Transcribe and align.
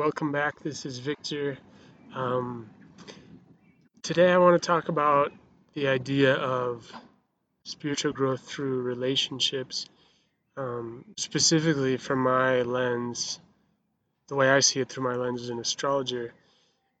welcome 0.00 0.32
back. 0.32 0.58
This 0.62 0.86
is 0.86 0.98
Victor. 0.98 1.58
Um, 2.14 2.70
today, 4.00 4.32
I 4.32 4.38
want 4.38 4.60
to 4.60 4.66
talk 4.66 4.88
about 4.88 5.30
the 5.74 5.88
idea 5.88 6.36
of 6.36 6.90
spiritual 7.64 8.14
growth 8.14 8.40
through 8.40 8.80
relationships, 8.80 9.90
um, 10.56 11.04
specifically 11.18 11.98
from 11.98 12.20
my 12.20 12.62
lens, 12.62 13.40
the 14.28 14.36
way 14.36 14.48
I 14.48 14.60
see 14.60 14.80
it 14.80 14.88
through 14.88 15.04
my 15.04 15.16
lens 15.16 15.42
as 15.42 15.50
an 15.50 15.58
astrologer. 15.58 16.32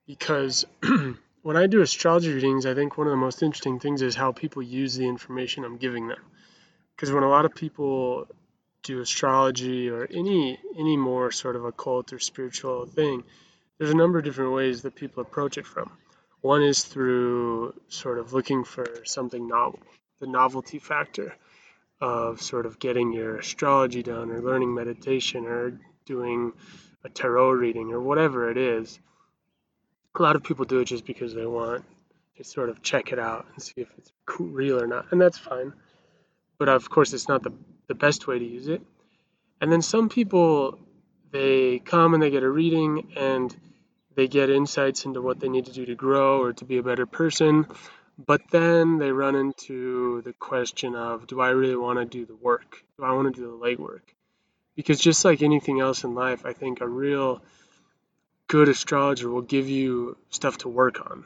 Because 0.06 0.66
when 1.42 1.56
I 1.56 1.68
do 1.68 1.80
astrology 1.80 2.34
readings, 2.34 2.66
I 2.66 2.74
think 2.74 2.98
one 2.98 3.06
of 3.06 3.12
the 3.12 3.16
most 3.16 3.42
interesting 3.42 3.80
things 3.80 4.02
is 4.02 4.14
how 4.14 4.32
people 4.32 4.60
use 4.60 4.94
the 4.94 5.08
information 5.08 5.64
I'm 5.64 5.78
giving 5.78 6.08
them. 6.08 6.20
Because 6.94 7.10
when 7.10 7.22
a 7.22 7.30
lot 7.30 7.46
of 7.46 7.54
people 7.54 8.28
do 8.82 9.00
astrology 9.00 9.88
or 9.88 10.06
any 10.10 10.58
any 10.78 10.96
more 10.96 11.30
sort 11.30 11.56
of 11.56 11.64
occult 11.64 12.12
or 12.12 12.18
spiritual 12.18 12.86
thing, 12.86 13.24
there's 13.78 13.90
a 13.90 13.96
number 13.96 14.18
of 14.18 14.24
different 14.24 14.52
ways 14.52 14.82
that 14.82 14.94
people 14.94 15.22
approach 15.22 15.58
it 15.58 15.66
from. 15.66 15.90
One 16.40 16.62
is 16.62 16.82
through 16.82 17.74
sort 17.88 18.18
of 18.18 18.32
looking 18.32 18.64
for 18.64 18.86
something 19.04 19.46
novel, 19.46 19.80
the 20.20 20.26
novelty 20.26 20.78
factor 20.78 21.34
of 22.00 22.40
sort 22.40 22.64
of 22.64 22.78
getting 22.78 23.12
your 23.12 23.38
astrology 23.38 24.02
done 24.02 24.30
or 24.30 24.40
learning 24.40 24.74
meditation 24.74 25.44
or 25.46 25.78
doing 26.06 26.52
a 27.04 27.10
tarot 27.10 27.50
reading 27.52 27.92
or 27.92 28.00
whatever 28.00 28.50
it 28.50 28.56
is. 28.56 28.98
A 30.18 30.22
lot 30.22 30.36
of 30.36 30.42
people 30.42 30.64
do 30.64 30.80
it 30.80 30.86
just 30.86 31.04
because 31.04 31.34
they 31.34 31.46
want 31.46 31.84
to 32.36 32.44
sort 32.44 32.70
of 32.70 32.82
check 32.82 33.12
it 33.12 33.18
out 33.18 33.46
and 33.52 33.62
see 33.62 33.74
if 33.76 33.88
it's 33.98 34.10
real 34.38 34.80
or 34.80 34.86
not, 34.86 35.06
and 35.12 35.20
that's 35.20 35.38
fine. 35.38 35.72
But 36.58 36.68
of 36.68 36.88
course, 36.88 37.12
it's 37.12 37.28
not 37.28 37.42
the 37.42 37.52
the 37.90 37.94
best 37.96 38.28
way 38.28 38.38
to 38.38 38.44
use 38.44 38.68
it. 38.68 38.80
And 39.60 39.70
then 39.70 39.82
some 39.82 40.08
people, 40.08 40.78
they 41.32 41.80
come 41.80 42.14
and 42.14 42.22
they 42.22 42.30
get 42.30 42.44
a 42.44 42.48
reading 42.48 43.12
and 43.16 43.54
they 44.14 44.28
get 44.28 44.48
insights 44.48 45.06
into 45.06 45.20
what 45.20 45.40
they 45.40 45.48
need 45.48 45.66
to 45.66 45.72
do 45.72 45.84
to 45.86 45.96
grow 45.96 46.40
or 46.40 46.52
to 46.52 46.64
be 46.64 46.78
a 46.78 46.84
better 46.84 47.04
person. 47.04 47.66
But 48.16 48.42
then 48.52 48.98
they 48.98 49.10
run 49.10 49.34
into 49.34 50.22
the 50.22 50.32
question 50.32 50.94
of 50.94 51.26
do 51.26 51.40
I 51.40 51.50
really 51.50 51.74
want 51.74 51.98
to 51.98 52.04
do 52.04 52.24
the 52.24 52.36
work? 52.36 52.84
Do 52.96 53.02
I 53.04 53.10
want 53.10 53.34
to 53.34 53.40
do 53.40 53.50
the 53.50 53.58
legwork? 53.66 54.06
Because 54.76 55.00
just 55.00 55.24
like 55.24 55.42
anything 55.42 55.80
else 55.80 56.04
in 56.04 56.14
life, 56.14 56.46
I 56.46 56.52
think 56.52 56.80
a 56.80 56.86
real 56.86 57.42
good 58.46 58.68
astrologer 58.68 59.28
will 59.28 59.42
give 59.42 59.68
you 59.68 60.16
stuff 60.30 60.58
to 60.58 60.68
work 60.68 61.00
on. 61.10 61.24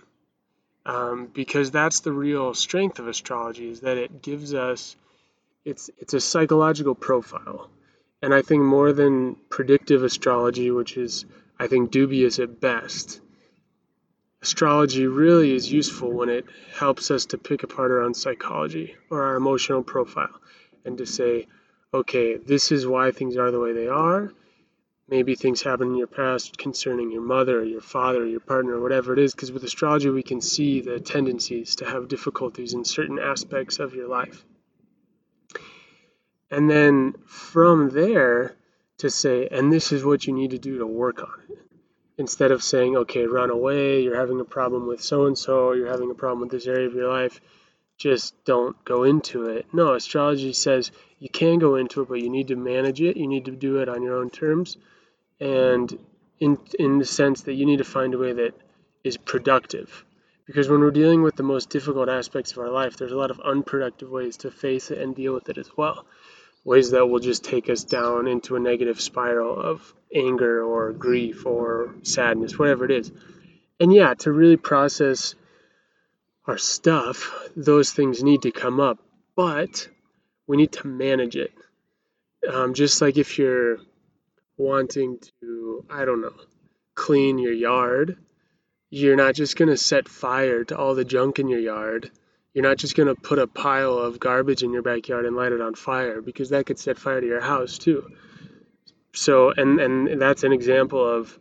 Um, 0.87 1.27
because 1.27 1.71
that's 1.71 2.01
the 2.01 2.13
real 2.13 2.55
strength 2.55 3.01
of 3.01 3.07
astrology 3.07 3.69
is 3.69 3.81
that 3.81 3.99
it 3.99 4.23
gives 4.23 4.55
us 4.55 4.97
it's 5.65 5.91
it's 5.99 6.15
a 6.15 6.21
psychological 6.21 6.95
profile. 6.95 7.71
And 8.23 8.33
I 8.35 8.43
think 8.43 8.63
more 8.63 8.93
than 8.93 9.37
predictive 9.51 10.03
astrology, 10.03 10.71
which 10.71 10.97
is 10.97 11.25
I 11.59 11.67
think 11.67 11.91
dubious 11.91 12.39
at 12.39 12.61
best, 12.61 13.21
astrology 14.43 15.07
really 15.07 15.55
is 15.55 15.73
useful 15.73 16.11
when 16.11 16.29
it 16.29 16.47
helps 16.75 17.11
us 17.11 17.27
to 17.27 17.39
pick 17.39 17.63
apart 17.63 17.91
our 17.91 18.03
own 18.03 18.15
psychology 18.15 18.97
or 19.11 19.23
our 19.23 19.37
emotional 19.37 19.83
profile 19.83 20.41
and 20.85 20.99
to 20.99 21.07
say, 21.07 21.47
okay, 21.93 22.37
this 22.37 22.73
is 22.73 22.87
why 22.87 23.11
things 23.11 23.37
are 23.37 23.51
the 23.51 23.61
way 23.61 23.73
they 23.73 23.89
are. 23.89 24.33
Maybe 25.09 25.35
things 25.35 25.63
happened 25.63 25.93
in 25.93 25.97
your 25.99 26.07
past 26.07 26.59
concerning 26.59 27.11
your 27.11 27.23
mother 27.23 27.61
or 27.61 27.65
your 27.65 27.81
father 27.81 28.23
or 28.23 28.27
your 28.27 28.41
partner 28.41 28.75
or 28.75 28.81
whatever 28.81 29.13
it 29.13 29.19
is, 29.19 29.35
because 29.35 29.53
with 29.53 29.65
astrology 29.65 30.09
we 30.09 30.23
can 30.23 30.41
see 30.41 30.81
the 30.81 30.99
tendencies 30.99 31.77
to 31.77 31.85
have 31.85 32.09
difficulties 32.09 32.73
in 32.75 32.85
certain 32.85 33.19
aspects 33.19 33.79
of 33.79 33.95
your 33.95 34.09
life. 34.09 34.45
And 36.51 36.71
then 36.71 37.15
from 37.27 37.91
there 37.91 38.57
to 38.99 39.11
say, 39.11 39.49
and 39.51 39.73
this 39.73 39.93
is 39.93 40.05
what 40.05 40.27
you 40.27 40.33
need 40.33 40.51
to 40.51 40.59
do 40.59 40.79
to 40.79 40.87
work 40.87 41.21
on 41.21 41.41
it. 41.49 41.59
Instead 42.17 42.53
of 42.53 42.63
saying, 42.63 42.97
okay, 42.97 43.27
run 43.27 43.51
away, 43.51 44.03
you're 44.03 44.17
having 44.17 44.41
a 44.41 44.45
problem 44.45 44.87
with 44.87 45.03
so 45.03 45.27
and 45.27 45.37
so, 45.37 45.73
you're 45.73 45.91
having 45.91 46.11
a 46.11 46.15
problem 46.15 46.41
with 46.41 46.51
this 46.51 46.67
area 46.67 46.87
of 46.87 46.95
your 46.95 47.11
life, 47.11 47.41
just 47.97 48.35
don't 48.45 48.83
go 48.85 49.03
into 49.03 49.47
it. 49.47 49.67
No, 49.73 49.95
astrology 49.95 50.53
says 50.53 50.93
you 51.19 51.29
can 51.29 51.59
go 51.59 51.75
into 51.75 52.03
it, 52.03 52.09
but 52.09 52.21
you 52.21 52.31
need 52.31 52.49
to 52.49 52.57
manage 52.57 53.01
it. 53.01 53.17
You 53.17 53.27
need 53.27 53.47
to 53.47 53.53
do 53.53 53.79
it 53.79 53.89
on 53.89 54.03
your 54.03 54.17
own 54.17 54.31
terms. 54.31 54.77
And 55.41 55.99
in, 56.39 56.59
in 56.79 56.99
the 56.99 57.05
sense 57.05 57.43
that 57.43 57.55
you 57.55 57.67
need 57.67 57.79
to 57.79 57.85
find 57.85 58.15
a 58.15 58.19
way 58.19 58.33
that 58.33 58.55
is 59.03 59.17
productive. 59.17 60.05
Because 60.47 60.69
when 60.69 60.81
we're 60.81 60.91
dealing 60.91 61.23
with 61.23 61.37
the 61.37 61.43
most 61.43 61.71
difficult 61.71 62.09
aspects 62.09 62.53
of 62.53 62.59
our 62.59 62.71
life, 62.71 62.97
there's 62.97 63.13
a 63.13 63.17
lot 63.17 63.31
of 63.31 63.41
unproductive 63.41 64.11
ways 64.11 64.37
to 64.39 64.51
face 64.51 64.91
it 64.91 64.99
and 64.99 65.17
deal 65.17 65.35
with 65.35 65.49
it 65.49 65.59
as 65.59 65.71
well 65.77 66.07
ways 66.65 66.91
that 66.91 67.07
will 67.07 67.21
just 67.21 67.45
take 67.45 67.69
us 67.69 67.85
down 67.85 68.27
into 68.27 68.57
a 68.57 68.61
negative 68.61 69.01
spiral 69.01 69.61
of 69.61 69.95
anger 70.15 70.65
or 70.65 70.93
grief 70.93 71.45
or 71.45 71.95
sadness, 72.03 72.59
whatever 72.59 72.85
it 72.87 72.91
is. 72.91 73.13
And 73.79 73.93
yeah, 73.93 74.15
to 74.15 74.33
really 74.33 74.57
process 74.57 75.35
our 76.47 76.59
stuff, 76.59 77.33
those 77.57 77.93
things 77.93 78.23
need 78.23 78.43
to 78.43 78.51
come 78.51 78.81
up, 78.81 78.99
but 79.37 79.89
we 80.47 80.57
need 80.57 80.73
to 80.73 80.87
manage 80.87 81.37
it. 81.37 81.53
Um, 82.51 82.75
just 82.75 83.01
like 83.01 83.17
if 83.17 83.39
you're 83.39 83.79
wanting 84.57 85.19
to, 85.41 85.85
I 85.91 86.05
don't 86.05 86.21
know, 86.21 86.35
clean 86.95 87.39
your 87.39 87.53
yard, 87.53 88.19
you're 88.91 89.17
not 89.17 89.35
just 89.35 89.57
going 89.57 89.71
to 89.71 89.77
set 89.77 90.09
fire 90.09 90.65
to 90.65 90.79
all 90.79 90.95
the 90.95 91.05
junk 91.05 91.39
in 91.39 91.49
your 91.49 91.61
yard 91.61 92.11
you're 92.55 92.63
not 92.63 92.79
just 92.79 92.97
going 92.97 93.09
to 93.09 93.21
put 93.21 93.41
a 93.41 93.49
pile 93.49 93.99
of 93.99 94.21
garbage 94.21 94.63
in 94.63 94.73
your 94.73 94.83
backyard 94.83 95.27
and 95.27 95.37
light 95.37 95.51
it 95.51 95.61
on 95.61 95.75
fire 95.75 96.23
because 96.23 96.51
that 96.51 96.65
could 96.65 96.79
set 96.79 96.97
fire 96.97 97.21
to 97.21 97.27
your 97.27 97.41
house 97.41 97.79
too. 97.79 98.09
So, 99.13 99.51
and, 99.51 99.81
and 99.81 100.23
that's 100.23 100.45
an 100.45 100.53
example 100.53 101.05
of 101.05 101.37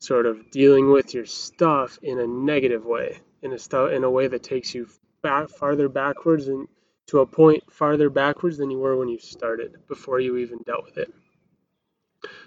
sort 0.00 0.26
of 0.26 0.50
dealing 0.50 0.90
with 0.90 1.14
your 1.14 1.26
stuff 1.26 1.98
in 2.02 2.18
a 2.18 2.26
negative 2.26 2.84
way, 2.84 3.18
in 3.40 3.52
a, 3.52 3.58
stu- 3.58 3.86
in 3.86 4.02
a 4.02 4.10
way 4.10 4.26
that 4.26 4.42
takes 4.42 4.74
you 4.74 4.88
back, 5.22 5.48
farther 5.48 5.88
backwards 5.88 6.48
and 6.48 6.66
to 7.06 7.20
a 7.20 7.26
point 7.26 7.62
farther 7.72 8.10
backwards 8.10 8.58
than 8.58 8.70
you 8.70 8.78
were 8.78 8.96
when 8.96 9.08
you 9.08 9.18
started, 9.18 9.76
before 9.86 10.20
you 10.20 10.36
even 10.38 10.58
dealt 10.66 10.84
with 10.84 10.98
it. 10.98 11.12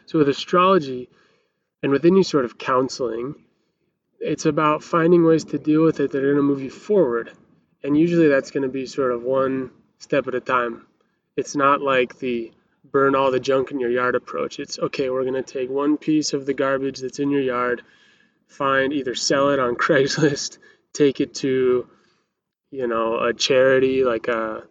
So, 0.05 0.19
with 0.19 0.29
astrology 0.29 1.09
and 1.81 1.91
with 1.91 2.05
any 2.05 2.23
sort 2.23 2.45
of 2.45 2.57
counseling, 2.57 3.35
it's 4.19 4.45
about 4.45 4.83
finding 4.83 5.25
ways 5.25 5.45
to 5.45 5.57
deal 5.57 5.83
with 5.83 5.99
it 5.99 6.11
that 6.11 6.23
are 6.23 6.33
going 6.33 6.35
to 6.35 6.43
move 6.43 6.61
you 6.61 6.69
forward 6.69 7.31
and 7.83 7.97
usually 7.97 8.27
that's 8.27 8.51
going 8.51 8.63
to 8.63 8.69
be 8.69 8.85
sort 8.85 9.11
of 9.11 9.23
one 9.23 9.71
step 9.99 10.27
at 10.27 10.35
a 10.35 10.39
time. 10.39 10.85
It's 11.35 11.55
not 11.55 11.81
like 11.81 12.19
the 12.19 12.51
burn 12.91 13.15
all 13.15 13.31
the 13.31 13.39
junk 13.39 13.71
in 13.71 13.79
your 13.79 13.89
yard 13.89 14.15
approach. 14.15 14.59
It's 14.59 14.77
okay, 14.77 15.09
we're 15.09 15.23
going 15.23 15.41
to 15.41 15.43
take 15.43 15.69
one 15.69 15.97
piece 15.97 16.33
of 16.33 16.45
the 16.45 16.53
garbage 16.53 16.99
that's 16.99 17.19
in 17.19 17.29
your 17.29 17.41
yard, 17.41 17.83
find 18.47 18.93
either 18.93 19.15
sell 19.15 19.49
it 19.49 19.59
on 19.59 19.75
Craigslist, 19.83 20.57
take 20.93 21.21
it 21.21 21.35
to, 21.35 21.87
you 22.71 22.87
know, 22.87 23.19
a 23.19 23.33
charity 23.33 24.03
like 24.03 24.27
a 24.27 24.63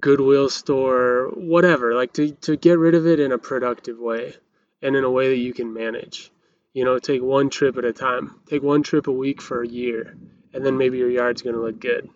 Goodwill 0.00 0.48
store, 0.48 1.30
whatever, 1.34 1.94
like 1.94 2.14
to, 2.14 2.32
to 2.32 2.56
get 2.56 2.78
rid 2.78 2.94
of 2.94 3.06
it 3.06 3.20
in 3.20 3.30
a 3.30 3.38
productive 3.38 3.98
way 3.98 4.34
and 4.80 4.96
in 4.96 5.04
a 5.04 5.10
way 5.10 5.28
that 5.28 5.36
you 5.36 5.52
can 5.52 5.74
manage. 5.74 6.30
You 6.72 6.86
know, 6.86 6.98
take 6.98 7.20
one 7.20 7.50
trip 7.50 7.76
at 7.76 7.84
a 7.84 7.92
time. 7.92 8.40
Take 8.46 8.62
one 8.62 8.82
trip 8.82 9.06
a 9.06 9.12
week 9.12 9.42
for 9.42 9.62
a 9.62 9.68
year, 9.68 10.16
and 10.54 10.64
then 10.64 10.78
maybe 10.78 10.96
your 10.96 11.10
yard's 11.10 11.42
going 11.42 11.54
to 11.54 11.60
look 11.60 11.78
good. 11.78 12.08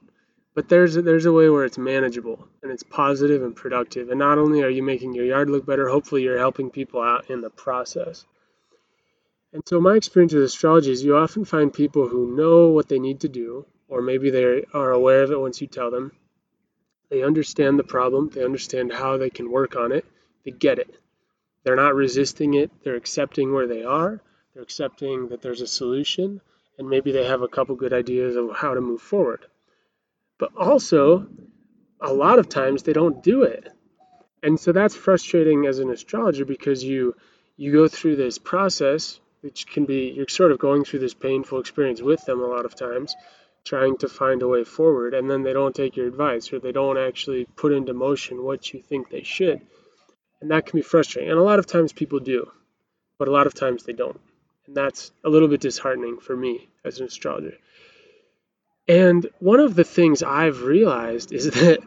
But 0.57 0.71
there's 0.71 0.97
a, 0.97 1.03
there's 1.03 1.27
a 1.27 1.33
way 1.33 1.51
where 1.51 1.67
it's 1.67 1.77
manageable 1.77 2.49
and 2.63 2.73
it's 2.73 2.83
positive 2.83 3.43
and 3.43 3.55
productive. 3.55 4.09
And 4.09 4.19
not 4.19 4.39
only 4.39 4.63
are 4.63 4.71
you 4.71 4.83
making 4.83 5.13
your 5.13 5.27
yard 5.27 5.51
look 5.51 5.67
better, 5.67 5.87
hopefully 5.87 6.23
you're 6.23 6.39
helping 6.39 6.71
people 6.71 7.03
out 7.03 7.29
in 7.29 7.43
the 7.43 7.51
process. 7.51 8.25
And 9.53 9.63
so 9.67 9.83
my 9.83 9.97
experience 9.97 10.33
with 10.33 10.45
astrology 10.45 10.91
is 10.91 11.05
you 11.05 11.15
often 11.15 11.45
find 11.45 11.71
people 11.71 12.09
who 12.09 12.35
know 12.35 12.69
what 12.69 12.89
they 12.89 12.99
need 12.99 13.21
to 13.21 13.29
do, 13.29 13.67
or 13.87 14.01
maybe 14.01 14.31
they 14.31 14.65
are 14.73 14.93
aware 14.93 15.23
of 15.23 15.31
it 15.31 15.39
once 15.39 15.61
you 15.61 15.67
tell 15.67 15.91
them. 15.91 16.13
They 17.11 17.23
understand 17.23 17.79
the 17.79 17.85
problem, 17.85 18.31
they 18.31 18.43
understand 18.43 18.95
how 18.95 19.19
they 19.19 19.29
can 19.29 19.51
work 19.53 19.77
on 19.77 19.93
it, 19.93 20.07
they 20.47 20.53
get 20.53 20.79
it. 20.79 20.99
They're 21.65 21.77
not 21.77 21.95
resisting 21.95 22.55
it, 22.55 22.71
they're 22.83 22.97
accepting 22.97 23.53
where 23.53 23.67
they 23.67 23.85
are, 23.85 24.23
they're 24.55 24.63
accepting 24.63 25.29
that 25.29 25.43
there's 25.43 25.61
a 25.61 25.67
solution, 25.67 26.41
and 26.79 26.89
maybe 26.89 27.13
they 27.13 27.27
have 27.27 27.43
a 27.43 27.49
couple 27.49 27.77
good 27.77 27.93
ideas 27.93 28.37
of 28.37 28.57
how 28.57 28.73
to 28.73 28.81
move 28.81 29.03
forward. 29.03 29.45
But 30.39 30.55
also, 30.57 31.27
a 32.01 32.13
lot 32.13 32.39
of 32.39 32.49
times 32.49 32.83
they 32.83 32.93
don't 32.93 33.23
do 33.23 33.43
it. 33.43 33.73
And 34.43 34.61
so 34.61 34.73
that's 34.73 34.95
frustrating 34.95 35.67
as 35.67 35.79
an 35.79 35.91
astrologer 35.91 36.45
because 36.45 36.85
you 36.85 37.17
you 37.57 37.73
go 37.73 37.89
through 37.89 38.17
this 38.17 38.39
process, 38.39 39.19
which 39.41 39.67
can 39.67 39.87
be 39.87 40.11
you're 40.11 40.29
sort 40.29 40.53
of 40.53 40.59
going 40.59 40.85
through 40.85 41.01
this 41.01 41.15
painful 41.15 41.59
experience 41.59 42.03
with 42.03 42.25
them 42.27 42.41
a 42.43 42.47
lot 42.47 42.67
of 42.67 42.75
times, 42.75 43.17
trying 43.65 43.97
to 43.99 44.09
find 44.09 44.43
a 44.43 44.49
way 44.49 44.63
forward, 44.63 45.15
and 45.15 45.31
then 45.31 45.43
they 45.43 45.55
don't 45.55 45.75
take 45.75 45.97
your 45.97 46.07
advice 46.07 46.53
or 46.53 46.59
they 46.59 46.73
don't 46.73 46.99
actually 46.99 47.47
put 47.57 47.73
into 47.73 47.95
motion 47.95 48.45
what 48.45 48.73
you 48.73 48.83
think 48.83 49.09
they 49.09 49.23
should. 49.23 49.61
And 50.41 50.51
that 50.51 50.67
can 50.67 50.79
be 50.79 50.83
frustrating. 50.83 51.31
And 51.31 51.41
a 51.41 51.43
lot 51.43 51.59
of 51.59 51.67
times 51.67 51.93
people 51.93 52.21
do, 52.21 52.51
but 53.19 53.29
a 53.29 53.33
lot 53.33 53.47
of 53.47 53.55
times 53.55 53.85
they 53.85 53.95
don't. 53.95 54.21
And 54.67 54.77
that's 54.77 55.13
a 55.25 55.31
little 55.31 55.49
bit 55.49 55.61
disheartening 55.61 56.19
for 56.19 56.37
me 56.37 56.69
as 56.85 57.01
an 57.01 57.07
astrologer. 57.07 57.57
And 58.89 59.29
one 59.41 59.61
of 59.61 59.75
the 59.75 59.85
things 59.85 60.23
I've 60.23 60.63
realized 60.63 61.33
is 61.33 61.51
that 61.51 61.81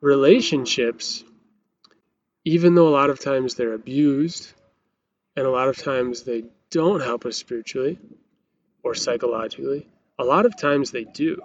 relationships, 0.00 1.24
even 2.44 2.74
though 2.74 2.88
a 2.88 2.96
lot 2.98 3.10
of 3.10 3.20
times 3.20 3.54
they're 3.54 3.72
abused 3.74 4.52
and 5.36 5.46
a 5.46 5.50
lot 5.50 5.68
of 5.68 5.76
times 5.76 6.22
they 6.22 6.44
don't 6.70 7.00
help 7.00 7.24
us 7.24 7.36
spiritually 7.36 7.98
or 8.82 8.94
psychologically. 8.94 9.86
A 10.18 10.24
lot 10.24 10.46
of 10.46 10.56
times 10.56 10.90
they 10.90 11.04
do. 11.04 11.40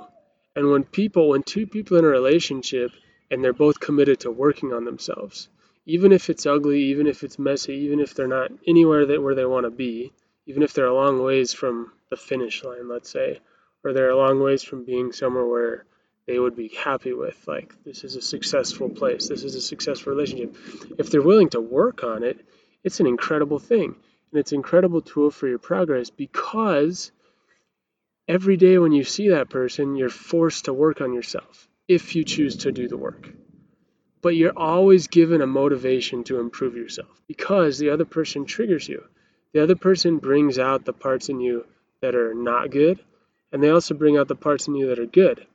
And 0.55 0.71
when 0.71 0.83
people, 0.83 1.29
when 1.29 1.43
two 1.43 1.67
people 1.67 1.97
in 1.97 2.05
a 2.05 2.07
relationship 2.07 2.91
and 3.31 3.43
they're 3.43 3.53
both 3.53 3.79
committed 3.79 4.21
to 4.21 4.31
working 4.31 4.73
on 4.73 4.85
themselves, 4.85 5.47
even 5.85 6.11
if 6.11 6.29
it's 6.29 6.45
ugly, 6.45 6.83
even 6.85 7.07
if 7.07 7.23
it's 7.23 7.39
messy, 7.39 7.73
even 7.73 7.99
if 7.99 8.13
they're 8.13 8.27
not 8.27 8.51
anywhere 8.67 9.05
that 9.05 9.21
where 9.23 9.35
they 9.35 9.45
want 9.45 9.65
to 9.65 9.71
be, 9.71 10.11
even 10.45 10.63
if 10.63 10.73
they're 10.73 10.85
a 10.85 10.93
long 10.93 11.23
ways 11.23 11.53
from 11.53 11.91
the 12.09 12.17
finish 12.17 12.63
line, 12.63 12.87
let's 12.89 13.09
say, 13.09 13.39
or 13.83 13.93
they're 13.93 14.11
a 14.11 14.17
long 14.17 14.41
ways 14.41 14.63
from 14.63 14.85
being 14.85 15.11
somewhere 15.11 15.45
where 15.45 15.85
they 16.27 16.37
would 16.37 16.55
be 16.55 16.67
happy 16.67 17.13
with, 17.13 17.47
like 17.47 17.73
this 17.83 18.03
is 18.03 18.15
a 18.15 18.21
successful 18.21 18.89
place, 18.89 19.27
this 19.27 19.43
is 19.43 19.55
a 19.55 19.61
successful 19.61 20.13
relationship. 20.13 20.55
If 20.97 21.09
they're 21.09 21.21
willing 21.21 21.49
to 21.49 21.61
work 21.61 22.03
on 22.03 22.23
it, 22.23 22.45
it's 22.83 22.99
an 22.99 23.07
incredible 23.07 23.59
thing. 23.59 23.95
And 24.31 24.39
it's 24.39 24.51
an 24.51 24.57
incredible 24.57 25.01
tool 25.01 25.31
for 25.31 25.47
your 25.47 25.57
progress 25.57 26.09
because 26.09 27.11
every 28.27 28.57
day 28.57 28.77
when 28.77 28.91
you 28.91 29.03
see 29.03 29.29
that 29.29 29.49
person, 29.49 29.95
you're 29.95 30.09
forced 30.09 30.65
to 30.65 30.73
work 30.73 31.01
on 31.01 31.13
yourself 31.13 31.67
if 31.87 32.15
you 32.15 32.23
choose 32.23 32.57
to 32.57 32.71
do 32.71 32.87
the 32.87 32.97
work. 32.97 33.31
But 34.21 34.35
you're 34.35 34.57
always 34.57 35.07
given 35.07 35.41
a 35.41 35.47
motivation 35.47 36.23
to 36.25 36.39
improve 36.39 36.75
yourself 36.75 37.21
because 37.27 37.79
the 37.79 37.89
other 37.89 38.05
person 38.05 38.45
triggers 38.45 38.87
you. 38.87 39.03
The 39.53 39.63
other 39.63 39.75
person 39.75 40.17
brings 40.17 40.59
out 40.59 40.85
the 40.85 40.93
parts 40.93 41.29
in 41.29 41.39
you 41.39 41.65
that 42.01 42.13
are 42.13 42.35
not 42.35 42.69
good, 42.69 42.99
and 43.51 43.63
they 43.63 43.69
also 43.69 43.93
bring 43.93 44.17
out 44.17 44.27
the 44.27 44.35
parts 44.35 44.67
in 44.67 44.75
you 44.75 44.87
that 44.87 44.99
are 44.99 45.05
good. 45.05 45.45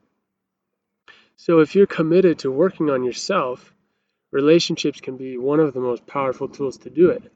So 1.36 1.60
if 1.60 1.74
you're 1.74 1.86
committed 1.86 2.40
to 2.40 2.50
working 2.50 2.90
on 2.90 3.04
yourself, 3.04 3.72
relationships 4.30 5.00
can 5.00 5.16
be 5.16 5.36
one 5.36 5.60
of 5.60 5.74
the 5.74 5.80
most 5.80 6.06
powerful 6.06 6.48
tools 6.48 6.78
to 6.78 6.90
do 6.90 7.10
it. 7.10 7.30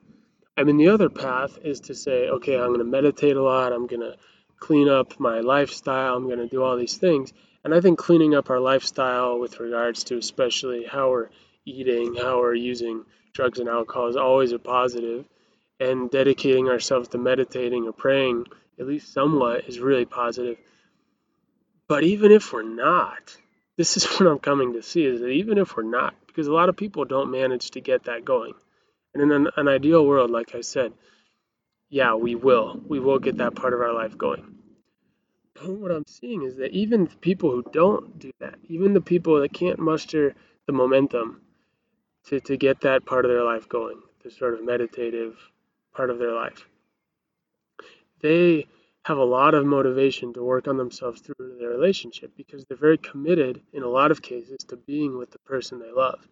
I 0.56 0.64
mean, 0.64 0.76
the 0.76 0.88
other 0.88 1.08
path 1.08 1.58
is 1.62 1.80
to 1.82 1.94
say, 1.94 2.28
okay, 2.28 2.56
I'm 2.56 2.68
going 2.68 2.78
to 2.78 2.84
meditate 2.84 3.36
a 3.36 3.42
lot, 3.42 3.72
I'm 3.72 3.86
going 3.86 4.02
to 4.02 4.16
clean 4.58 4.88
up 4.88 5.20
my 5.20 5.40
lifestyle, 5.40 6.16
I'm 6.16 6.26
going 6.26 6.38
to 6.38 6.48
do 6.48 6.62
all 6.62 6.76
these 6.76 6.96
things. 6.96 7.32
And 7.64 7.74
I 7.74 7.80
think 7.80 7.98
cleaning 7.98 8.34
up 8.34 8.50
our 8.50 8.60
lifestyle 8.60 9.38
with 9.38 9.60
regards 9.60 10.04
to 10.04 10.18
especially 10.18 10.84
how 10.84 11.10
we're 11.10 11.28
eating, 11.64 12.16
how 12.16 12.38
we're 12.38 12.54
using 12.54 13.04
drugs 13.32 13.58
and 13.58 13.68
alcohol 13.68 14.08
is 14.08 14.16
always 14.16 14.52
a 14.52 14.58
positive. 14.58 15.26
And 15.80 16.10
dedicating 16.10 16.68
ourselves 16.68 17.08
to 17.10 17.18
meditating 17.18 17.86
or 17.86 17.92
praying, 17.92 18.46
at 18.78 18.86
least 18.86 19.12
somewhat, 19.12 19.68
is 19.68 19.80
really 19.80 20.04
positive. 20.04 20.58
But 21.88 22.04
even 22.04 22.32
if 22.32 22.52
we're 22.52 22.62
not, 22.62 23.36
this 23.76 23.96
is 23.96 24.06
what 24.06 24.28
I'm 24.28 24.38
coming 24.38 24.74
to 24.74 24.82
see 24.82 25.04
is 25.04 25.20
that 25.20 25.28
even 25.28 25.58
if 25.58 25.76
we're 25.76 25.82
not, 25.82 26.14
because 26.26 26.46
a 26.46 26.52
lot 26.52 26.68
of 26.68 26.76
people 26.76 27.04
don't 27.04 27.30
manage 27.30 27.72
to 27.72 27.80
get 27.80 28.04
that 28.04 28.24
going. 28.24 28.54
And 29.14 29.22
in 29.22 29.32
an, 29.32 29.48
an 29.56 29.68
ideal 29.68 30.06
world, 30.06 30.30
like 30.30 30.54
I 30.54 30.60
said, 30.60 30.92
yeah, 31.88 32.14
we 32.14 32.34
will. 32.34 32.80
We 32.86 33.00
will 33.00 33.18
get 33.18 33.38
that 33.38 33.54
part 33.54 33.72
of 33.72 33.80
our 33.80 33.94
life 33.94 34.16
going. 34.16 34.54
But 35.54 35.70
what 35.70 35.90
I'm 35.90 36.06
seeing 36.06 36.42
is 36.42 36.56
that 36.56 36.70
even 36.72 37.06
people 37.06 37.50
who 37.50 37.64
don't 37.72 38.18
do 38.18 38.30
that, 38.40 38.56
even 38.68 38.92
the 38.92 39.00
people 39.00 39.40
that 39.40 39.52
can't 39.52 39.78
muster 39.78 40.34
the 40.66 40.72
momentum 40.72 41.40
to, 42.26 42.40
to 42.40 42.56
get 42.56 42.82
that 42.82 43.06
part 43.06 43.24
of 43.24 43.30
their 43.30 43.42
life 43.42 43.68
going, 43.68 44.00
the 44.22 44.30
sort 44.30 44.54
of 44.54 44.64
meditative 44.64 45.36
part 45.94 46.10
of 46.10 46.18
their 46.18 46.32
life, 46.32 46.68
they 48.20 48.66
have 49.04 49.18
a 49.18 49.24
lot 49.24 49.54
of 49.54 49.64
motivation 49.64 50.32
to 50.34 50.42
work 50.42 50.68
on 50.68 50.76
themselves 50.76 51.20
through 51.20 51.56
their 51.58 51.70
relationship 51.70 52.30
because 52.36 52.64
they're 52.64 52.76
very 52.76 52.98
committed 52.98 53.62
in 53.72 53.82
a 53.82 53.88
lot 53.88 54.10
of 54.10 54.20
cases 54.20 54.58
to 54.68 54.76
being 54.76 55.16
with 55.16 55.30
the 55.30 55.38
person 55.40 55.78
they 55.78 55.90
love 55.90 56.28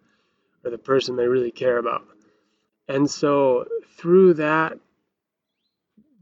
or 0.65 0.71
the 0.71 0.79
person 0.79 1.17
they 1.17 1.27
really 1.27 1.51
care 1.51 1.79
about. 1.79 2.05
And 2.89 3.11
so 3.11 3.67
through 3.97 4.35
that 4.35 4.79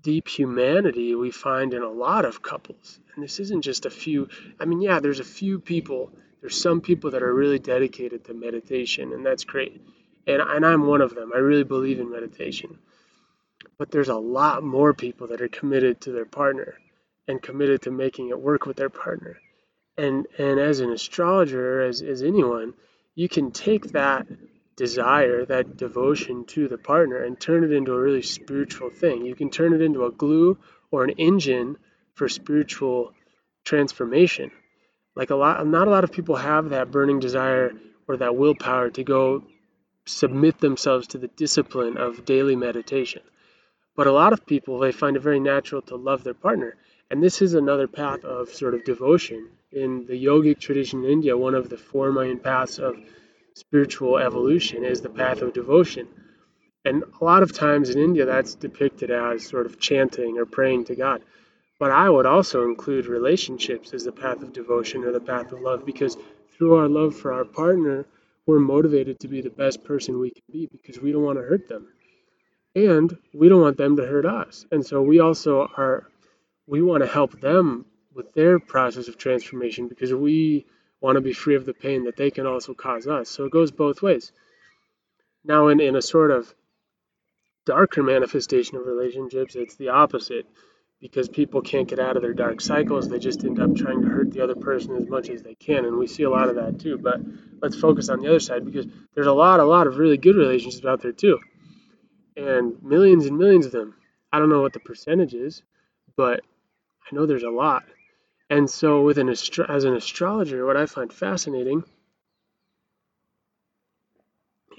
deep 0.01 0.29
humanity 0.29 1.15
we 1.15 1.31
find 1.31 1.75
in 1.75 1.83
a 1.83 1.91
lot 1.91 2.25
of 2.25 2.43
couples, 2.43 3.01
and 3.15 3.25
this 3.25 3.41
isn't 3.41 3.63
just 3.63 3.87
a 3.87 3.91
few, 3.91 4.29
I 4.61 4.65
mean, 4.65 4.81
yeah, 4.81 5.01
there's 5.01 5.21
a 5.21 5.25
few 5.25 5.59
people, 5.59 6.13
there's 6.41 6.61
some 6.61 6.81
people 6.81 7.11
that 7.13 7.23
are 7.23 7.35
really 7.35 7.59
dedicated 7.59 8.25
to 8.27 8.35
meditation, 8.35 9.13
and 9.13 9.27
that's 9.27 9.45
great. 9.45 9.83
And, 10.27 10.41
and 10.41 10.65
I'm 10.65 10.87
one 10.87 11.01
of 11.01 11.15
them. 11.15 11.33
I 11.35 11.39
really 11.39 11.65
believe 11.65 12.01
in 12.01 12.11
meditation 12.11 12.79
but 13.79 13.91
there's 13.91 14.09
a 14.09 14.17
lot 14.17 14.63
more 14.63 14.95
people 14.95 15.29
that 15.29 15.41
are 15.41 15.49
committed 15.49 16.01
to 16.01 16.13
their 16.13 16.25
partner 16.25 16.75
and 17.27 17.43
committed 17.43 17.83
to 17.83 17.91
making 17.91 18.29
it 18.29 18.41
work 18.41 18.67
with 18.67 18.77
their 18.77 18.91
partner. 18.91 19.39
And 19.97 20.27
and 20.39 20.59
as 20.59 20.81
an 20.81 20.91
astrologer, 20.91 21.81
as, 21.83 22.03
as 22.03 22.23
anyone, 22.23 22.75
you 23.15 23.29
can 23.29 23.53
take 23.53 23.93
that 23.93 24.27
desire, 24.77 25.45
that 25.47 25.77
devotion 25.77 26.45
to 26.47 26.69
the 26.69 26.79
partner 26.79 27.23
and 27.23 27.39
turn 27.39 27.63
it 27.65 27.73
into 27.73 27.93
a 27.93 28.01
really 28.01 28.23
spiritual 28.23 28.91
thing. 28.91 29.25
You 29.25 29.37
can 29.37 29.51
turn 29.51 29.73
it 29.73 29.81
into 29.81 30.05
a 30.05 30.11
glue 30.11 30.59
or 30.91 31.05
an 31.05 31.11
engine 31.11 31.77
for 32.15 32.29
spiritual 32.29 33.13
transformation. 33.65 34.51
Like 35.15 35.31
a 35.31 35.37
lot 35.37 35.65
not 35.67 35.89
a 35.89 35.91
lot 35.91 36.05
of 36.05 36.13
people 36.13 36.37
have 36.37 36.71
that 36.71 36.91
burning 36.91 37.21
desire 37.21 37.73
or 38.09 38.17
that 38.17 38.37
willpower 38.37 38.91
to 38.91 39.05
go 39.05 39.45
submit 40.07 40.59
themselves 40.61 41.09
to 41.09 41.19
the 41.19 41.29
discipline 41.29 41.97
of 41.97 42.25
daily 42.25 42.57
meditation. 42.57 43.23
But 43.97 44.09
a 44.09 44.13
lot 44.13 44.33
of 44.33 44.45
people, 44.45 44.81
they 44.81 44.91
find 44.91 45.17
it 45.17 45.23
very 45.23 45.39
natural 45.39 45.81
to 45.83 45.95
love 45.95 46.25
their 46.25 46.35
partner. 46.35 46.77
And 47.11 47.23
this 47.23 47.41
is 47.41 47.55
another 47.55 47.87
path 47.87 48.25
of 48.25 48.49
sort 48.49 48.75
of 48.75 48.83
devotion. 48.83 49.51
In 49.71 50.05
the 50.07 50.25
yogic 50.25 50.59
tradition 50.59 51.05
in 51.05 51.11
India, 51.11 51.37
one 51.37 51.55
of 51.55 51.69
the 51.69 51.77
four 51.77 52.11
main 52.11 52.41
paths 52.41 52.81
of 52.81 52.97
spiritual 53.55 54.19
evolution 54.19 54.85
is 54.85 55.01
the 55.01 55.09
path 55.09 55.43
of 55.43 55.53
devotion. 55.53 56.09
And 56.85 57.05
a 57.21 57.25
lot 57.25 57.45
of 57.45 57.53
times 57.53 57.89
in 57.89 58.01
India, 58.01 58.27
that's 58.27 58.57
depicted 58.57 59.13
as 59.13 59.47
sort 59.47 59.65
of 59.65 59.79
chanting 59.79 60.39
or 60.39 60.45
praying 60.45 60.87
to 60.87 60.97
God. 60.97 61.23
But 61.79 61.93
I 61.93 62.11
would 62.11 62.27
also 62.27 62.65
include 62.65 63.07
relationships 63.07 63.95
as 63.95 64.03
the 64.03 64.13
path 64.13 64.43
of 64.43 64.53
devotion 64.53 65.05
or 65.05 65.13
the 65.13 65.21
path 65.21 65.53
of 65.53 65.61
love 65.61 65.87
because 65.87 66.17
through 66.51 66.75
our 66.75 66.89
love 66.89 67.15
for 67.15 67.33
our 67.33 67.45
partner, 67.45 68.07
we're 68.45 68.59
motivated 68.59 69.21
to 69.21 69.29
be 69.29 69.41
the 69.41 69.51
best 69.51 69.85
person 69.85 70.19
we 70.19 70.31
can 70.31 70.43
be 70.51 70.67
because 70.67 71.01
we 71.01 71.13
don't 71.13 71.23
want 71.23 71.39
to 71.39 71.45
hurt 71.45 71.69
them 71.69 71.87
and 72.75 73.17
we 73.33 73.49
don't 73.49 73.61
want 73.61 73.77
them 73.77 73.97
to 73.97 74.07
hurt 74.07 74.27
us. 74.27 74.67
And 74.71 74.85
so 74.85 75.03
we 75.03 75.21
also 75.21 75.69
are 75.77 76.09
we 76.67 76.83
want 76.83 77.03
to 77.03 77.09
help 77.09 77.41
them 77.41 77.85
with 78.15 78.33
their 78.33 78.59
process 78.59 79.09
of 79.09 79.19
transformation 79.19 79.89
because 79.89 80.13
we 80.13 80.67
want 81.01 81.17
to 81.17 81.21
be 81.21 81.33
free 81.33 81.57
of 81.57 81.67
the 81.67 81.75
pain 81.75 82.05
that 82.05 82.17
they 82.17 82.31
can 82.31 82.47
also 82.47 82.73
cause 82.73 83.07
us. 83.07 83.29
So 83.29 83.45
it 83.45 83.53
goes 83.53 83.71
both 83.71 84.01
ways. 84.01 84.33
Now 85.45 85.69
in, 85.69 85.81
in 85.81 85.95
a 85.95 86.03
sort 86.03 86.31
of 86.31 86.53
darker 87.67 88.03
manifestation 88.03 88.77
of 88.77 88.87
relationships, 88.87 89.57
it's 89.57 89.77
the 89.77 89.91
opposite. 89.91 90.47
Because 91.01 91.29
people 91.29 91.61
can't 91.61 91.89
get 91.89 91.99
out 91.99 92.17
of 92.17 92.23
their 92.23 92.33
dark 92.33 92.63
cycles, 92.63 93.11
they 93.11 93.19
just 93.19 93.45
end 93.45 93.61
up 93.61 93.77
trying 93.77 94.01
to 94.01 94.09
hurt 94.09 94.31
the 94.31 94.43
other 94.43 94.55
person 94.55 94.97
as 94.97 95.07
much 95.07 95.29
as 95.29 95.43
they 95.43 95.55
can. 95.55 95.85
And 95.85 95.99
we 95.99 96.07
see 96.07 96.23
a 96.23 96.31
lot 96.31 96.49
of 96.49 96.55
that 96.55 96.81
too. 96.81 96.97
But 96.97 97.21
let's 97.61 97.77
focus 97.77 98.09
on 98.09 98.21
the 98.21 98.29
other 98.29 98.41
side 98.41 98.65
because 98.65 98.87
there's 99.15 99.27
a 99.27 99.33
lot, 99.33 99.61
a 99.61 99.65
lot 99.65 99.87
of 99.87 99.99
really 99.99 100.17
good 100.17 100.37
relationships 100.37 100.87
out 100.87 101.03
there 101.03 101.13
too 101.13 101.41
and 102.37 102.83
millions 102.83 103.27
and 103.27 103.39
millions 103.39 103.67
of 103.67 103.73
them. 103.73 103.95
I 104.33 104.39
don't 104.39 104.49
know 104.49 104.63
what 104.63 104.73
the 104.73 104.81
percentage 104.81 105.35
is, 105.35 105.63
but 106.17 106.41
I 107.11 107.15
know 107.15 107.27
there's 107.27 107.43
a 107.43 107.51
lot. 107.51 107.85
And 108.51 108.69
so, 108.69 109.03
with 109.03 109.19
an 109.19 109.29
astro- 109.29 109.67
as 109.69 109.85
an 109.85 109.95
astrologer, 109.95 110.67
what 110.67 110.77
I 110.77 110.87
find 110.87 111.13
fascinating 111.13 111.85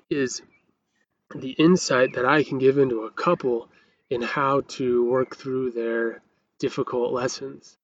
is 0.10 0.42
the 1.34 1.52
insight 1.52 2.14
that 2.14 2.26
I 2.26 2.44
can 2.44 2.60
give 2.60 2.78
into 2.78 3.04
a 3.04 3.12
couple 3.12 3.70
in 4.10 4.22
how 4.22 4.62
to 4.62 5.10
work 5.10 5.36
through 5.36 5.72
their 5.72 6.22
difficult 6.60 7.12
lessons. 7.12 7.78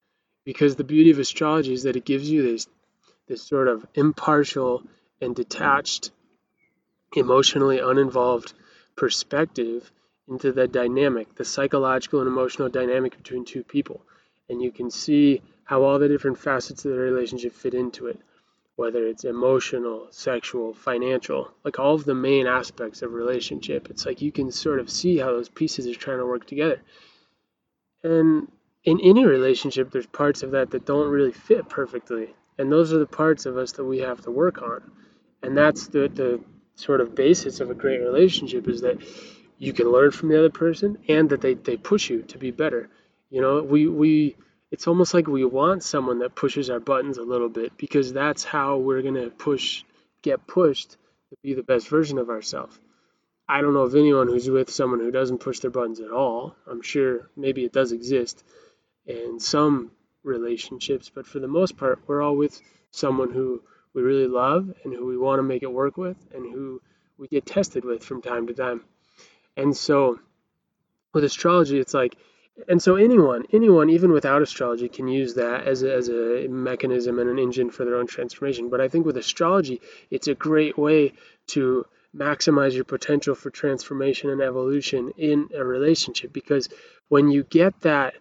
Because 0.43 0.75
the 0.75 0.83
beauty 0.83 1.11
of 1.11 1.19
astrology 1.19 1.73
is 1.73 1.83
that 1.83 1.95
it 1.95 2.05
gives 2.05 2.29
you 2.29 2.43
this 2.43 2.67
this 3.27 3.43
sort 3.43 3.67
of 3.67 3.85
impartial 3.93 4.83
and 5.21 5.35
detached, 5.35 6.11
emotionally 7.15 7.79
uninvolved 7.79 8.53
perspective 9.01 9.91
into 10.27 10.51
the 10.51 10.67
dynamic, 10.67 11.33
the 11.33 11.43
psychological 11.43 12.19
and 12.19 12.27
emotional 12.27 12.69
dynamic 12.69 13.17
between 13.17 13.43
two 13.43 13.63
people. 13.63 13.99
And 14.47 14.61
you 14.61 14.71
can 14.71 14.91
see 14.91 15.41
how 15.63 15.81
all 15.81 15.97
the 15.97 16.07
different 16.07 16.37
facets 16.37 16.85
of 16.85 16.91
the 16.91 16.99
relationship 16.99 17.53
fit 17.53 17.73
into 17.73 18.05
it, 18.05 18.19
whether 18.75 19.07
it's 19.07 19.23
emotional, 19.23 20.05
sexual, 20.11 20.75
financial, 20.75 21.51
like 21.63 21.79
all 21.79 21.95
of 21.95 22.05
the 22.05 22.13
main 22.13 22.45
aspects 22.45 23.01
of 23.01 23.11
relationship. 23.13 23.89
It's 23.89 24.05
like 24.05 24.21
you 24.21 24.31
can 24.31 24.51
sort 24.51 24.79
of 24.79 24.87
see 24.87 25.17
how 25.17 25.31
those 25.31 25.49
pieces 25.49 25.87
are 25.87 25.95
trying 25.95 26.19
to 26.19 26.27
work 26.27 26.45
together. 26.45 26.79
And 28.03 28.51
in 28.83 28.99
any 29.01 29.25
relationship, 29.25 29.89
there's 29.89 30.05
parts 30.05 30.43
of 30.43 30.51
that 30.51 30.69
that 30.71 30.85
don't 30.85 31.09
really 31.09 31.31
fit 31.31 31.67
perfectly. 31.69 32.35
And 32.59 32.71
those 32.71 32.93
are 32.93 32.99
the 32.99 33.07
parts 33.07 33.47
of 33.47 33.57
us 33.57 33.71
that 33.71 33.83
we 33.83 33.97
have 34.01 34.21
to 34.25 34.29
work 34.29 34.61
on. 34.61 34.91
And 35.41 35.57
that's 35.57 35.87
the, 35.87 36.07
the 36.07 36.39
sort 36.81 37.01
of 37.01 37.15
basis 37.15 37.59
of 37.59 37.69
a 37.69 37.75
great 37.75 37.99
relationship 37.99 38.67
is 38.67 38.81
that 38.81 38.97
you 39.57 39.73
can 39.73 39.91
learn 39.91 40.11
from 40.11 40.29
the 40.29 40.39
other 40.39 40.49
person 40.49 40.97
and 41.07 41.29
that 41.29 41.41
they, 41.41 41.53
they 41.53 41.77
push 41.77 42.09
you 42.09 42.23
to 42.23 42.37
be 42.37 42.51
better. 42.51 42.89
You 43.29 43.41
know, 43.41 43.61
we, 43.61 43.87
we 43.87 44.35
it's 44.71 44.87
almost 44.87 45.13
like 45.13 45.27
we 45.27 45.45
want 45.45 45.83
someone 45.83 46.19
that 46.19 46.33
pushes 46.33 46.69
our 46.69 46.79
buttons 46.79 47.17
a 47.17 47.23
little 47.23 47.49
bit 47.49 47.77
because 47.77 48.13
that's 48.13 48.43
how 48.43 48.77
we're 48.77 49.01
gonna 49.01 49.29
push 49.29 49.83
get 50.21 50.47
pushed 50.47 50.91
to 50.91 51.37
be 51.43 51.53
the 51.53 51.63
best 51.63 51.87
version 51.87 52.17
of 52.17 52.29
ourselves. 52.29 52.79
I 53.47 53.61
don't 53.61 53.73
know 53.73 53.81
of 53.81 53.95
anyone 53.95 54.27
who's 54.27 54.49
with 54.49 54.69
someone 54.69 54.99
who 54.99 55.11
doesn't 55.11 55.39
push 55.39 55.59
their 55.59 55.71
buttons 55.71 55.99
at 55.99 56.11
all. 56.11 56.55
I'm 56.65 56.81
sure 56.81 57.29
maybe 57.35 57.65
it 57.65 57.73
does 57.73 57.91
exist 57.91 58.43
in 59.05 59.39
some 59.39 59.91
relationships, 60.23 61.11
but 61.13 61.27
for 61.27 61.39
the 61.39 61.47
most 61.47 61.75
part, 61.77 61.99
we're 62.07 62.21
all 62.21 62.37
with 62.37 62.61
someone 62.91 63.31
who 63.31 63.61
we 63.93 64.01
really 64.01 64.27
love 64.27 64.71
and 64.83 64.93
who 64.93 65.05
we 65.05 65.17
want 65.17 65.39
to 65.39 65.43
make 65.43 65.63
it 65.63 65.71
work 65.71 65.97
with 65.97 66.17
and 66.33 66.51
who 66.51 66.81
we 67.17 67.27
get 67.27 67.45
tested 67.45 67.85
with 67.85 68.03
from 68.03 68.21
time 68.21 68.47
to 68.47 68.53
time. 68.53 68.81
And 69.57 69.75
so 69.75 70.19
with 71.13 71.23
astrology, 71.23 71.79
it's 71.79 71.93
like, 71.93 72.15
and 72.67 72.81
so 72.81 72.95
anyone, 72.95 73.45
anyone, 73.53 73.89
even 73.89 74.11
without 74.11 74.41
astrology, 74.41 74.89
can 74.89 75.07
use 75.07 75.35
that 75.35 75.67
as 75.67 75.83
a, 75.83 75.93
as 75.93 76.09
a 76.09 76.47
mechanism 76.49 77.19
and 77.19 77.29
an 77.29 77.39
engine 77.39 77.69
for 77.69 77.85
their 77.85 77.95
own 77.95 78.07
transformation. 78.07 78.69
But 78.69 78.81
I 78.81 78.87
think 78.87 79.05
with 79.05 79.17
astrology, 79.17 79.81
it's 80.09 80.27
a 80.27 80.35
great 80.35 80.77
way 80.77 81.13
to 81.47 81.85
maximize 82.15 82.73
your 82.73 82.83
potential 82.83 83.35
for 83.35 83.49
transformation 83.49 84.29
and 84.29 84.41
evolution 84.41 85.11
in 85.17 85.49
a 85.55 85.63
relationship 85.63 86.33
because 86.33 86.67
when 87.07 87.29
you 87.29 87.43
get 87.43 87.79
that 87.81 88.15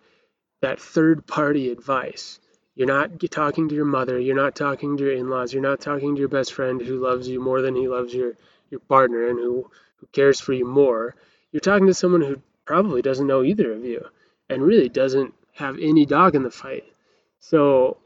that 0.61 0.81
third 0.81 1.27
party 1.27 1.71
advice 1.71 2.39
you're 2.75 2.87
not 2.87 3.21
talking 3.31 3.69
to 3.69 3.75
your 3.75 3.85
mother. 3.85 4.19
You're 4.19 4.37
not 4.37 4.55
talking 4.55 4.97
to 4.97 5.05
your 5.05 5.13
in-laws. 5.13 5.53
You're 5.53 5.63
not 5.63 5.81
talking 5.81 6.15
to 6.15 6.19
your 6.21 6.29
best 6.29 6.53
friend 6.53 6.81
who 6.81 6.99
loves 6.99 7.29
you 7.29 7.41
more 7.41 7.63
than 7.63 7.75
he 7.75 7.89
loves 7.89 8.15
your 8.15 8.35
your 8.71 8.81
partner 8.81 9.27
and 9.27 9.39
who 9.39 9.71
who 9.97 10.07
cares 10.13 10.41
for 10.41 10.53
you 10.53 10.65
more. 10.65 11.15
You're 11.53 11.61
talking 11.61 11.89
to 11.89 11.95
someone 11.95 12.23
who 12.23 12.41
probably 12.65 13.03
doesn't 13.03 13.27
know 13.27 13.43
either 13.43 13.73
of 13.73 13.85
you 13.85 14.07
and 14.49 14.63
really 14.63 14.89
doesn't 14.89 15.35
have 15.55 15.79
any 15.79 16.07
dog 16.07 16.35
in 16.35 16.43
the 16.43 16.51
fight. 16.51 16.85
So 17.41 17.99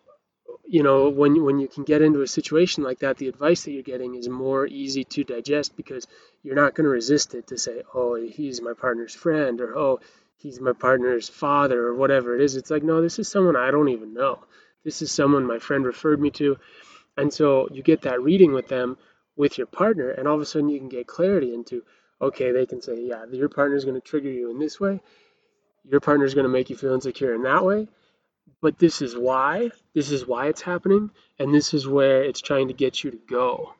you 0.66 0.82
know, 0.82 1.08
when 1.10 1.42
when 1.44 1.58
you 1.58 1.68
can 1.68 1.84
get 1.84 2.02
into 2.02 2.22
a 2.22 2.26
situation 2.26 2.82
like 2.82 3.00
that, 3.00 3.18
the 3.18 3.28
advice 3.28 3.64
that 3.64 3.72
you're 3.72 3.82
getting 3.82 4.14
is 4.14 4.28
more 4.28 4.66
easy 4.66 5.04
to 5.04 5.24
digest 5.24 5.76
because 5.76 6.06
you're 6.42 6.54
not 6.54 6.74
going 6.74 6.84
to 6.84 6.90
resist 6.90 7.34
it 7.34 7.48
to 7.48 7.58
say, 7.58 7.82
"Oh, 7.94 8.14
he's 8.14 8.62
my 8.62 8.72
partner's 8.72 9.14
friend," 9.14 9.60
or 9.60 9.76
"Oh, 9.76 10.00
he's 10.36 10.60
my 10.60 10.72
partner's 10.72 11.28
father," 11.28 11.86
or 11.88 11.94
whatever 11.94 12.34
it 12.34 12.42
is. 12.42 12.56
It's 12.56 12.70
like, 12.70 12.82
no, 12.82 13.02
this 13.02 13.18
is 13.18 13.28
someone 13.28 13.56
I 13.56 13.70
don't 13.70 13.88
even 13.88 14.14
know. 14.14 14.44
This 14.84 15.02
is 15.02 15.10
someone 15.10 15.46
my 15.46 15.58
friend 15.58 15.84
referred 15.84 16.20
me 16.20 16.30
to, 16.32 16.56
and 17.16 17.32
so 17.32 17.68
you 17.72 17.82
get 17.82 18.02
that 18.02 18.22
reading 18.22 18.52
with 18.52 18.68
them 18.68 18.98
with 19.36 19.58
your 19.58 19.66
partner, 19.66 20.10
and 20.10 20.28
all 20.28 20.36
of 20.36 20.40
a 20.40 20.46
sudden 20.46 20.68
you 20.68 20.78
can 20.78 20.88
get 20.88 21.06
clarity 21.06 21.54
into, 21.54 21.82
okay, 22.20 22.52
they 22.52 22.66
can 22.66 22.82
say, 22.82 23.00
yeah, 23.00 23.24
your 23.32 23.48
partner 23.48 23.76
is 23.76 23.84
going 23.84 24.00
to 24.00 24.00
trigger 24.00 24.30
you 24.30 24.50
in 24.50 24.58
this 24.58 24.78
way. 24.80 25.00
Your 25.84 26.00
partner 26.00 26.24
is 26.24 26.34
going 26.34 26.44
to 26.44 26.50
make 26.50 26.70
you 26.70 26.76
feel 26.76 26.94
insecure 26.94 27.34
in 27.34 27.42
that 27.42 27.64
way 27.64 27.88
but 28.60 28.78
this 28.78 29.02
is 29.02 29.16
why 29.16 29.70
this 29.94 30.10
is 30.10 30.26
why 30.26 30.46
it's 30.48 30.62
happening 30.62 31.10
and 31.38 31.54
this 31.54 31.74
is 31.74 31.86
where 31.86 32.24
it's 32.24 32.40
trying 32.40 32.68
to 32.68 32.74
get 32.74 33.04
you 33.04 33.10
to 33.10 33.20
go 33.28 33.74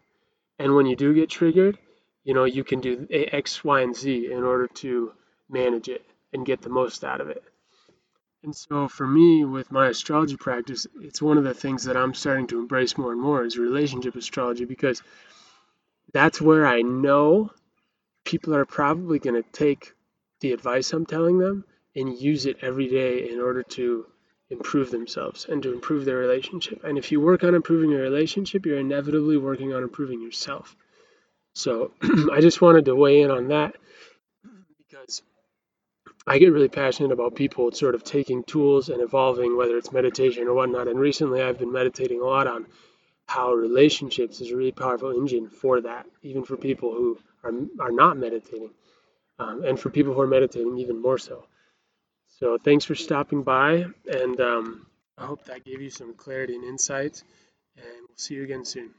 and 0.59 0.75
when 0.75 0.87
you 0.87 0.97
do 0.97 1.15
get 1.15 1.31
triggered 1.31 1.79
you 2.25 2.35
know 2.35 2.45
you 2.45 2.65
can 2.65 2.81
do 2.81 3.07
x 3.11 3.65
y 3.65 3.81
and 3.81 3.97
z 3.97 4.31
in 4.31 4.43
order 4.43 4.67
to 4.67 5.13
manage 5.49 5.89
it 5.89 6.05
and 6.35 6.47
get 6.47 6.61
the 6.61 6.69
most 6.69 7.05
out 7.05 7.21
of 7.21 7.31
it 7.31 7.43
and 8.43 8.55
so 8.55 8.89
for 8.89 9.07
me 9.07 9.45
with 9.45 9.73
my 9.73 9.89
astrology 9.89 10.37
practice 10.37 10.87
it's 11.01 11.23
one 11.23 11.39
of 11.39 11.45
the 11.45 11.55
things 11.55 11.85
that 11.85 11.97
i'm 11.97 12.15
starting 12.15 12.47
to 12.47 12.59
embrace 12.59 12.99
more 12.99 13.13
and 13.13 13.21
more 13.21 13.45
is 13.45 13.57
relationship 13.57 14.15
astrology 14.17 14.65
because 14.65 15.03
that's 16.13 16.41
where 16.41 16.67
i 16.67 16.83
know 16.83 17.51
people 18.25 18.55
are 18.55 18.67
probably 18.67 19.19
going 19.19 19.41
to 19.41 19.49
take 19.53 19.95
the 20.41 20.53
advice 20.53 20.93
i'm 20.93 21.07
telling 21.07 21.39
them 21.39 21.65
and 21.97 22.19
use 22.19 22.45
it 22.45 22.59
every 22.61 22.89
day 22.89 23.31
in 23.31 23.41
order 23.41 23.63
to 23.63 24.05
improve 24.51 24.91
themselves 24.91 25.47
and 25.49 25.63
to 25.63 25.73
improve 25.73 26.05
their 26.05 26.17
relationship. 26.17 26.85
And 26.85 26.99
if 26.99 27.13
you 27.13 27.21
work 27.21 27.45
on 27.45 27.55
improving 27.55 27.91
your 27.91 28.03
relationship, 28.03 28.67
you're 28.67 28.79
inevitably 28.79 29.37
working 29.37 29.75
on 29.75 29.83
improving 29.83 30.21
yourself. 30.21 30.77
So 31.55 31.93
I 32.33 32.41
just 32.41 32.61
wanted 32.61 32.87
to 32.87 32.97
weigh 32.97 33.23
in 33.23 33.31
on 33.31 33.49
that 33.49 33.77
I 36.27 36.39
get 36.39 36.53
really 36.53 36.69
passionate 36.69 37.13
about 37.13 37.35
people 37.35 37.71
sort 37.73 37.95
of 37.95 38.03
taking 38.03 38.45
tools 38.45 38.89
and 38.89 39.03
evolving, 39.03 39.57
whether 39.57 39.77
it's 39.77 39.93
meditation 39.93 40.49
or 40.49 40.55
whatnot. 40.55 40.89
And 40.89 40.99
recently 40.99 41.43
I've 41.43 41.59
been 41.59 41.73
meditating 41.73 42.21
a 42.21 42.25
lot 42.25 42.47
on 42.47 42.67
how 43.27 43.53
relationships 43.53 44.41
is 44.41 44.51
a 44.51 44.57
really 44.57 44.73
powerful 44.73 45.11
engine 45.11 45.49
for 45.49 45.83
that, 45.83 46.07
even 46.23 46.45
for 46.45 46.57
people 46.57 46.93
who 46.93 47.19
are, 47.43 47.53
are 47.81 47.93
not 47.93 48.17
meditating. 48.17 48.71
Um, 49.39 49.65
and 49.65 49.79
for 49.79 49.91
people 49.91 50.15
who 50.15 50.21
are 50.21 50.29
meditating, 50.29 50.79
even 50.79 51.03
more 51.03 51.19
so. 51.19 51.45
So 52.39 52.57
thanks 52.57 52.85
for 52.85 52.95
stopping 52.95 53.43
by, 53.43 53.85
and 54.07 54.41
um, 54.41 54.87
I 55.19 55.27
hope 55.27 55.45
that 55.47 55.65
gave 55.65 55.81
you 55.83 55.91
some 55.91 56.15
clarity 56.15 56.55
and 56.55 56.65
insight, 56.65 57.23
and 57.77 57.87
we'll 58.09 58.17
see 58.17 58.35
you 58.35 58.45
again 58.45 58.65
soon. 58.65 58.91